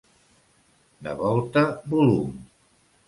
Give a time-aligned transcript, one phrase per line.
[1.07, 1.63] De volta
[1.95, 2.33] volum.